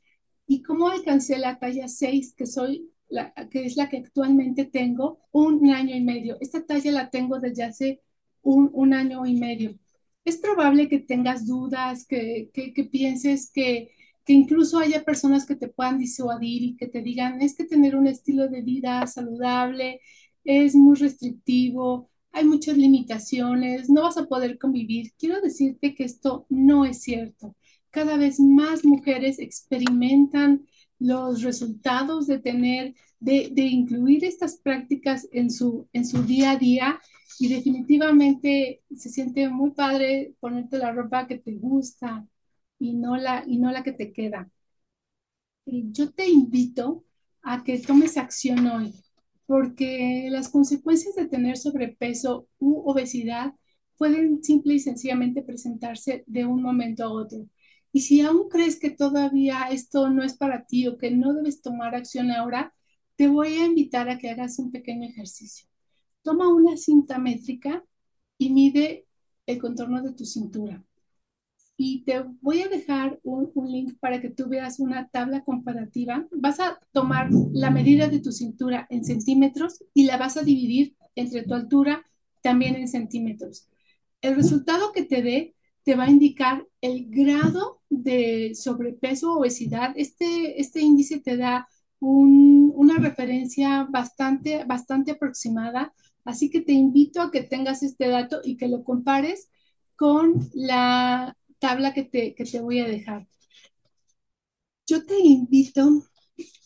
y 0.48 0.62
cómo 0.62 0.88
alcancé 0.88 1.38
la 1.38 1.60
talla 1.60 1.90
6, 1.90 2.34
que, 2.36 2.46
soy 2.46 2.90
la, 3.10 3.34
que 3.52 3.66
es 3.66 3.76
la 3.76 3.90
que 3.90 3.98
actualmente 3.98 4.66
tengo, 4.66 5.20
un 5.32 5.70
año 5.70 5.96
y 5.96 6.02
medio. 6.02 6.38
Esta 6.40 6.66
talla 6.66 6.92
la 6.92 7.10
tengo 7.10 7.40
desde 7.40 7.64
hace 7.64 8.02
un, 8.42 8.70
un 8.74 8.94
año 8.94 9.26
y 9.26 9.36
medio. 9.36 9.78
Es 10.24 10.38
probable 10.38 10.88
que 10.88 11.00
tengas 11.00 11.46
dudas, 11.46 12.06
que, 12.08 12.50
que, 12.54 12.74
que 12.74 12.86
pienses 12.86 13.52
que, 13.52 13.92
que 14.24 14.34
incluso 14.34 14.80
haya 14.80 15.04
personas 15.04 15.46
que 15.46 15.56
te 15.56 15.68
puedan 15.68 15.98
disuadir 15.98 16.64
y 16.64 16.78
que 16.78 16.88
te 16.88 17.02
digan, 17.02 17.42
es 17.42 17.56
que 17.56 17.66
tener 17.66 17.98
un 17.98 18.08
estilo 18.08 18.48
de 18.48 18.62
vida 18.62 19.06
saludable 19.08 20.00
es 20.46 20.74
muy 20.74 20.96
restrictivo, 20.96 22.09
hay 22.32 22.46
muchas 22.46 22.78
limitaciones, 22.78 23.90
no 23.90 24.04
vas 24.04 24.18
a 24.18 24.26
poder 24.28 24.58
convivir. 24.58 25.14
Quiero 25.18 25.42
decirte 25.42 25.96
que 25.96 26.04
esto 26.06 26.46
no 26.50 26.86
es 26.86 27.02
cierto. 27.02 27.56
Cada 27.92 28.18
vez 28.18 28.40
más 28.40 28.86
mujeres 28.86 29.40
experimentan 29.40 30.68
los 31.00 31.42
resultados 31.44 32.28
de 32.28 32.40
tener, 32.40 32.94
de, 33.20 33.50
de 33.52 33.64
incluir 33.64 34.24
estas 34.26 34.58
prácticas 34.58 35.28
en 35.32 35.50
su, 35.52 35.88
en 35.94 36.06
su 36.06 36.24
día 36.24 36.52
a 36.52 36.58
día 36.58 37.00
y 37.40 37.48
definitivamente 37.50 38.84
se 38.96 39.10
siente 39.10 39.50
muy 39.50 39.72
padre 39.72 40.36
ponerte 40.40 40.78
la 40.78 40.92
ropa 40.92 41.28
que 41.28 41.38
te 41.40 41.54
gusta 41.56 42.28
y 42.80 42.94
no 42.96 43.18
la, 43.18 43.44
y 43.48 43.58
no 43.58 43.72
la 43.72 43.84
que 43.84 43.94
te 43.94 44.12
queda. 44.14 44.50
Eh, 45.66 45.84
yo 45.92 46.12
te 46.12 46.28
invito 46.28 47.06
a 47.44 47.64
que 47.64 47.80
tomes 47.80 48.18
acción 48.18 48.68
hoy 48.68 48.94
porque 49.50 50.28
las 50.30 50.48
consecuencias 50.48 51.16
de 51.16 51.28
tener 51.28 51.58
sobrepeso 51.58 52.48
u 52.60 52.88
obesidad 52.88 53.56
pueden 53.98 54.44
simple 54.44 54.76
y 54.76 54.80
sencillamente 54.80 55.42
presentarse 55.42 56.24
de 56.28 56.46
un 56.46 56.62
momento 56.62 57.04
a 57.04 57.12
otro. 57.12 57.48
Y 57.92 58.02
si 58.02 58.22
aún 58.22 58.48
crees 58.48 58.80
que 58.80 58.92
todavía 58.92 59.70
esto 59.72 60.12
no 60.12 60.22
es 60.24 60.36
para 60.38 60.68
ti 60.68 60.86
o 60.86 61.00
que 61.00 61.10
no 61.10 61.34
debes 61.34 61.64
tomar 61.64 61.96
acción 61.96 62.30
ahora, 62.30 62.76
te 63.16 63.28
voy 63.28 63.56
a 63.56 63.66
invitar 63.66 64.08
a 64.08 64.20
que 64.20 64.30
hagas 64.30 64.60
un 64.60 64.72
pequeño 64.72 65.08
ejercicio. 65.10 65.68
Toma 66.22 66.54
una 66.54 66.78
cinta 66.78 67.18
métrica 67.18 67.84
y 68.38 68.52
mide 68.52 69.08
el 69.48 69.58
contorno 69.58 70.04
de 70.04 70.14
tu 70.14 70.26
cintura 70.26 70.86
y 71.82 72.04
te 72.04 72.26
voy 72.42 72.62
a 72.62 72.68
dejar 72.68 73.22
un, 73.24 73.54
link 73.72 73.94
para 74.02 74.20
que 74.20 74.30
tú 74.30 74.50
veas 74.50 74.82
una 74.82 75.08
tabla 75.08 75.46
comparativa. 75.46 76.28
Vas 76.30 76.60
a 76.60 76.78
tomar 76.92 77.30
la 77.54 77.72
medida 77.72 78.10
de 78.10 78.20
tu 78.20 78.34
cintura 78.34 78.86
en 78.90 79.06
centímetros 79.06 79.82
y 79.94 80.04
la 80.04 80.18
vas 80.18 80.36
a 80.36 80.44
dividir 80.44 80.98
entre 81.16 81.44
tu 81.44 81.54
altura 81.54 82.04
también 82.42 82.76
en 82.76 82.90
centímetros. 82.90 83.70
El 84.22 84.36
resultado 84.36 84.92
que 84.92 85.04
te 85.04 85.22
dé 85.22 85.56
te 85.84 85.96
va 85.96 86.04
a 86.04 86.10
indicar 86.10 86.68
el 86.82 87.10
grado 87.10 87.80
de 87.90 88.56
sobrepeso 88.56 89.32
o 89.32 89.40
obesidad. 89.40 89.94
Este, 89.96 90.60
este 90.60 90.82
índice 90.82 91.22
te 91.22 91.38
da 91.38 91.70
una 92.02 92.98
referencia 92.98 93.88
bastante, 93.90 94.66
bastante 94.66 95.12
aproximada, 95.12 95.94
así 96.26 96.50
que 96.50 96.60
te 96.60 96.74
invito 96.74 97.22
a 97.22 97.32
que 97.32 97.44
tengas 97.44 97.84
este 97.84 98.10
dato 98.10 98.42
y 98.44 98.58
que 98.58 98.68
lo 98.68 98.84
compares 98.84 99.50
con 99.96 100.50
la 100.54 101.38
tabla 101.60 101.94
que 101.94 102.04
te, 102.04 102.36
que 102.36 102.46
te 102.46 102.62
voy 102.62 102.80
a 102.80 102.88
dejar. 102.88 103.28
Yo 104.88 105.06
te 105.06 105.20
invito 105.20 106.04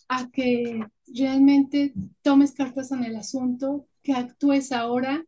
a 0.10 0.30
que 0.32 0.82
realmente 1.08 1.94
tomes 2.22 2.54
cartas 2.54 2.92
en 2.92 3.04
el 3.04 3.16
asunto, 3.16 3.88
que 4.04 4.14
actúes 4.14 4.72
ahora 4.72 5.26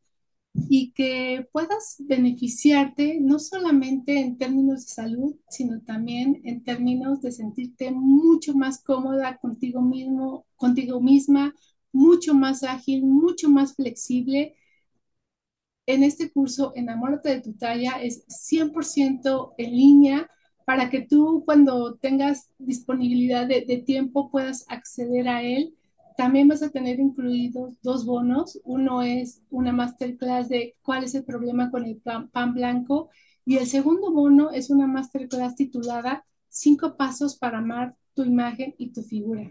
y 0.69 0.91
que 0.93 1.47
puedas 1.51 1.97
beneficiarte 1.99 3.19
no 3.21 3.39
solamente 3.39 4.19
en 4.21 4.37
términos 4.37 4.85
de 4.87 4.93
salud, 4.93 5.35
sino 5.49 5.81
también 5.81 6.41
en 6.45 6.63
términos 6.63 7.21
de 7.21 7.31
sentirte 7.31 7.91
mucho 7.91 8.55
más 8.55 8.83
cómoda 8.83 9.37
contigo 9.39 9.81
mismo, 9.81 10.45
contigo 10.55 11.01
misma, 11.01 11.55
mucho 11.93 12.33
más 12.35 12.63
ágil, 12.63 13.03
mucho 13.05 13.49
más 13.49 13.75
flexible 13.75 14.55
en 15.85 16.03
este 16.03 16.31
curso 16.31 16.73
Enamórate 16.75 17.29
de 17.29 17.41
tu 17.41 17.53
talla 17.53 18.01
es 18.01 18.25
100% 18.27 19.53
en 19.57 19.71
línea 19.71 20.29
para 20.65 20.89
que 20.89 21.01
tú 21.01 21.43
cuando 21.45 21.95
tengas 21.95 22.49
disponibilidad 22.57 23.47
de, 23.47 23.83
tiempo 23.85 24.31
puedas 24.31 24.65
acceder 24.67 25.27
a 25.27 25.43
él. 25.43 25.75
También 26.17 26.47
vas 26.47 26.63
a 26.63 26.69
tener 26.69 26.99
incluidos 26.99 27.75
dos 27.83 28.05
bonos. 28.05 28.59
Uno 28.63 29.03
es 29.03 29.41
una 29.51 29.71
masterclass 29.71 30.49
de 30.49 30.75
cuál 30.81 31.03
es 31.03 31.13
el 31.13 31.23
problema 31.23 31.69
con 31.69 31.85
el 31.85 31.97
pan, 31.97 32.29
pan 32.29 32.53
blanco 32.53 33.09
y 33.45 33.57
el 33.57 33.67
segundo 33.67 34.11
bono 34.11 34.49
es 34.51 34.69
una 34.69 34.87
masterclass 34.87 35.55
titulada 35.55 36.25
Cinco 36.49 36.95
pasos 36.95 37.37
para 37.37 37.57
amar 37.57 37.95
tu 38.13 38.23
imagen 38.23 38.73
y 38.77 38.91
tu 38.91 39.03
figura. 39.03 39.49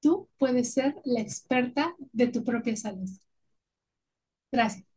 tú 0.00 0.28
puedes 0.38 0.72
ser 0.72 0.96
la 1.04 1.20
experta 1.20 1.94
de 2.12 2.28
tu 2.28 2.42
propia 2.42 2.74
salud. 2.76 3.10
Gracias. 4.52 4.89